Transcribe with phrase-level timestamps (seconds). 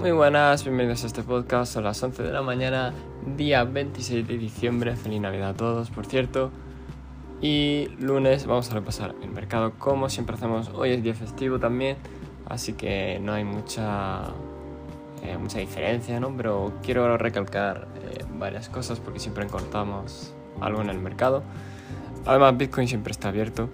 [0.00, 1.74] Muy buenas, bienvenidos a este podcast.
[1.74, 2.94] Son las 11 de la mañana,
[3.36, 4.96] día 26 de diciembre.
[4.96, 6.50] Feliz Navidad a todos, por cierto.
[7.42, 10.70] Y lunes vamos a repasar el mercado como siempre hacemos.
[10.74, 11.98] Hoy es día festivo también,
[12.48, 14.22] así que no hay mucha,
[15.22, 16.34] eh, mucha diferencia, ¿no?
[16.34, 21.42] Pero quiero recalcar eh, varias cosas porque siempre encontramos algo en el mercado.
[22.24, 23.68] Además, Bitcoin siempre está abierto.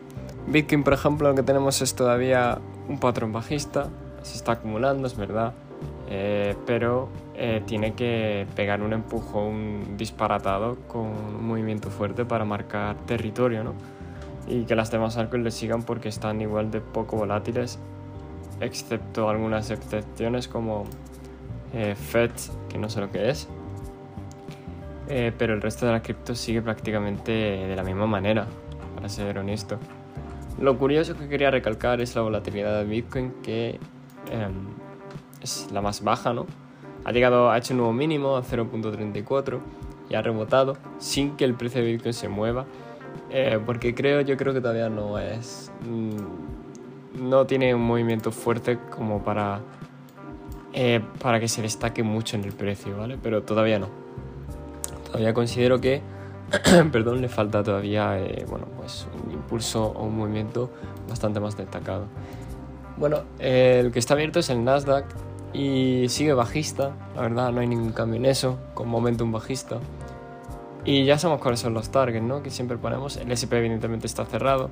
[0.49, 3.91] Bitcoin, por ejemplo, lo que tenemos es todavía un patrón bajista.
[4.23, 5.55] Se está acumulando, es verdad
[6.09, 12.97] eh, pero eh, tiene que pegar un empujón disparatado con un movimiento fuerte para marcar
[13.07, 13.75] territorio, ¿no?
[14.47, 17.79] Y que las demás altcoins le sigan porque están igual de poco volátiles,
[18.61, 20.85] excepto algunas excepciones como
[21.73, 22.31] eh, FED,
[22.69, 23.49] que no sé lo que es.
[25.07, 28.47] pero el resto de la cripto sigue prácticamente de la misma manera,
[28.95, 29.79] para ser honesto.
[30.61, 33.79] Lo curioso que quería recalcar es la volatilidad de Bitcoin que
[34.31, 34.86] em,
[35.43, 36.47] es la más baja, ¿no?
[37.05, 39.61] Ha llegado, ha hecho un nuevo mínimo a 0.34
[40.09, 42.67] y ha rebotado sin que el precio de Bitcoin se mueva,
[43.31, 48.79] eh, porque creo, yo creo que todavía no es, mm, no tiene un movimiento fuerte
[48.91, 49.61] como para,
[50.73, 53.19] eh, para que se destaque mucho en el precio, ¿vale?
[53.23, 53.89] Pero todavía no.
[55.07, 56.03] Todavía considero que,
[56.93, 60.71] perdón, le falta todavía, eh, bueno, pues un impulso o un movimiento
[61.09, 62.07] bastante más destacado.
[62.97, 65.05] Bueno, el que está abierto es el Nasdaq
[65.57, 69.79] y sigue bajista, la verdad no hay ningún cambio en eso, con momentum bajista.
[70.85, 72.43] Y ya sabemos cuáles son los targets, ¿no?
[72.43, 73.17] Que siempre ponemos.
[73.17, 74.69] El SP evidentemente está cerrado.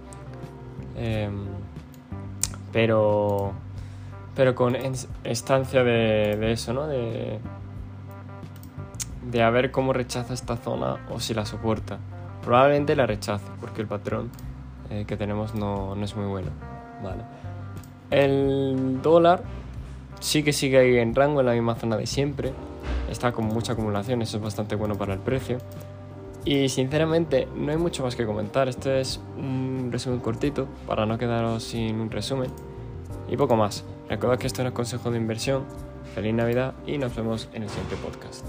[0.96, 1.46] Em,
[2.70, 3.52] pero
[4.36, 4.76] pero con
[5.24, 6.86] estancia de, de, eso, ¿no?
[6.86, 7.38] De,
[9.30, 11.98] de a ver cómo rechaza esta zona o si la soporta.
[12.42, 14.30] Probablemente la rechace porque el patrón
[14.90, 16.50] eh, que tenemos no, no, es muy bueno.
[17.02, 17.22] Vale.
[18.10, 19.42] El dólar
[20.24, 22.52] sí que sigue ahí en rango, en la misma zona de siempre.
[23.10, 25.58] Está con mucha acumulación, eso es bastante bueno para el precio.
[26.46, 28.68] Y sinceramente no hay mucho más que comentar.
[28.68, 32.50] Este es un resumen cortito para no quedaros sin un resumen.
[33.28, 33.84] Y poco más.
[34.08, 35.64] Recuerda que esto no es consejo de inversión.
[36.14, 38.46] Feliz Navidad y nos vemos en el siguiente podcast.